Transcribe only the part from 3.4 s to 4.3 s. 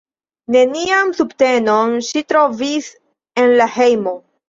en la hejmo.